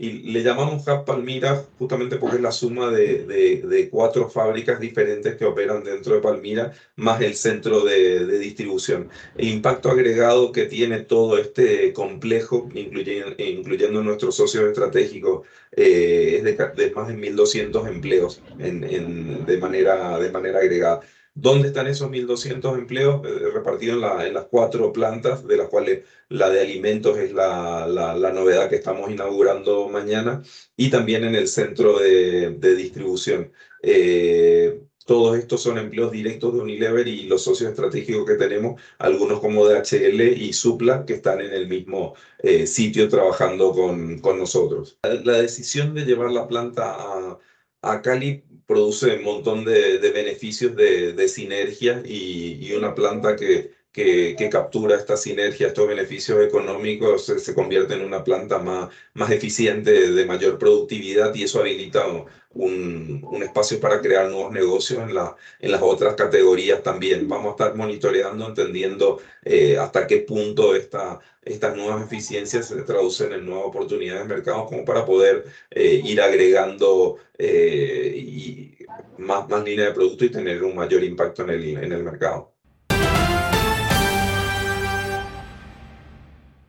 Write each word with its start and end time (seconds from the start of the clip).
Y 0.00 0.32
le 0.32 0.42
llamamos 0.42 0.86
Hub 0.88 1.04
Palmira 1.04 1.62
justamente 1.78 2.16
porque 2.16 2.36
es 2.36 2.42
la 2.42 2.52
suma 2.52 2.90
de, 2.90 3.24
de, 3.26 3.90
cuatro 3.90 4.30
fábricas 4.30 4.80
diferentes 4.80 5.36
que 5.36 5.44
operan 5.44 5.84
dentro 5.84 6.14
de 6.14 6.22
Palmira, 6.22 6.72
más 6.96 7.20
el 7.20 7.34
centro 7.34 7.84
de, 7.84 8.24
de 8.24 8.38
distribución. 8.38 9.10
El 9.36 9.48
impacto 9.48 9.90
agregado 9.90 10.52
que 10.52 10.64
tiene 10.64 11.00
todo 11.00 11.36
este 11.36 11.92
complejo, 11.92 12.70
incluyendo, 12.74 13.34
incluyendo 13.36 14.02
nuestros 14.02 14.36
socios 14.36 14.64
estratégicos, 14.64 15.46
eh, 15.72 16.36
es 16.38 16.44
de, 16.44 16.92
más 16.96 17.08
de 17.08 17.14
1.200 17.14 17.88
empleos 17.88 18.42
en, 18.58 19.44
de, 19.44 19.58
manera, 19.58 20.18
de 20.18 20.30
manera 20.30 20.58
agregada. 20.60 21.00
¿Dónde 21.40 21.68
están 21.68 21.86
esos 21.86 22.10
1.200 22.10 22.76
empleos 22.76 23.22
eh, 23.24 23.50
repartidos 23.54 23.94
en, 23.94 24.00
la, 24.02 24.26
en, 24.26 24.34
las 24.34 24.44
cuatro 24.44 24.92
plantas, 24.92 25.46
de 25.46 25.56
las 25.56 25.68
cuales 25.68 26.04
la 26.28 26.50
de 26.50 26.60
alimentos 26.60 27.16
es 27.16 27.32
la, 27.32 27.86
la, 27.88 28.14
la, 28.14 28.30
novedad 28.30 28.68
que 28.68 28.76
estamos 28.76 29.10
inaugurando 29.10 29.88
mañana, 29.88 30.42
y 30.76 30.90
también 30.90 31.24
en 31.24 31.34
el 31.34 31.48
centro 31.48 31.98
de, 31.98 32.50
de 32.50 32.74
distribución? 32.74 33.52
Eh, 33.82 34.82
todos 35.06 35.38
estos 35.38 35.62
son 35.62 35.78
empleos 35.78 36.12
directos 36.12 36.52
de 36.54 36.60
Unilever 36.60 37.08
y 37.08 37.22
los 37.22 37.42
socios 37.42 37.70
estratégicos 37.70 38.26
que 38.26 38.34
tenemos, 38.34 38.80
algunos 38.98 39.40
como 39.40 39.66
DHL 39.66 40.20
y 40.20 40.52
Supla, 40.52 41.04
que 41.06 41.14
están 41.14 41.40
en 41.40 41.52
el 41.52 41.68
mismo 41.68 42.14
eh, 42.38 42.66
sitio 42.66 43.08
trabajando 43.08 43.72
con, 43.72 44.18
con 44.18 44.38
nosotros. 44.38 44.98
La 45.24 45.40
decisión 45.40 45.94
de 45.94 46.04
llevar 46.04 46.30
la 46.30 46.46
planta 46.46 46.94
a, 46.94 47.38
a 47.82 48.02
Cali 48.02 48.44
produce 48.66 49.16
un 49.16 49.24
montón 49.24 49.64
de, 49.64 49.98
de 49.98 50.10
beneficios 50.10 50.76
de, 50.76 51.12
de 51.12 51.28
sinergia 51.28 52.02
y, 52.04 52.66
y, 52.66 52.72
una 52.74 52.94
planta 52.94 53.36
que, 53.36 53.72
que, 53.92 54.48
captura 54.50 54.96
esta 54.96 55.16
sinergia, 55.16 55.68
estos 55.68 55.88
beneficios 55.88 56.42
económicos, 56.42 57.26
se, 57.26 57.38
se, 57.38 57.54
convierte 57.54 57.94
en 57.94 58.04
una 58.04 58.22
planta 58.24 58.58
más, 58.58 58.90
más 59.14 59.30
eficiente, 59.30 60.10
de 60.12 60.26
mayor 60.26 60.58
productividad 60.58 61.34
y 61.34 61.44
eso 61.44 61.60
habilita 61.60 62.06
un, 62.52 63.24
un 63.24 63.42
espacio 63.42 63.78
para 63.80 64.00
crear 64.00 64.28
nuevos 64.28 64.52
negocios 64.52 65.02
en, 65.02 65.14
la, 65.14 65.36
en 65.60 65.72
las 65.72 65.82
otras 65.82 66.14
categorías 66.14 66.82
también. 66.82 67.28
Vamos 67.28 67.48
a 67.48 67.50
estar 67.50 67.76
monitoreando, 67.76 68.46
entendiendo 68.48 69.20
eh, 69.44 69.76
hasta 69.78 70.06
qué 70.06 70.18
punto 70.18 70.74
esta, 70.74 71.20
estas 71.42 71.76
nuevas 71.76 72.04
eficiencias 72.04 72.68
se 72.68 72.82
traducen 72.82 73.32
en 73.32 73.46
nuevas 73.46 73.66
oportunidades 73.66 74.22
de 74.22 74.34
mercado 74.34 74.66
como 74.66 74.84
para 74.84 75.04
poder 75.04 75.44
eh, 75.70 76.00
ir 76.04 76.20
agregando 76.20 77.18
eh, 77.38 78.14
y 78.16 78.76
más, 79.18 79.48
más 79.48 79.64
línea 79.64 79.86
de 79.86 79.92
producto 79.92 80.24
y 80.24 80.30
tener 80.30 80.62
un 80.64 80.74
mayor 80.74 81.04
impacto 81.04 81.42
en 81.42 81.50
el, 81.50 81.76
en 81.76 81.92
el 81.92 82.02
mercado. 82.02 82.52